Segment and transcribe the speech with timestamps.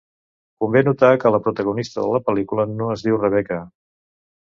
[0.63, 3.65] Convé notar que la protagonista de la pel·lícula no es diu Rebeca.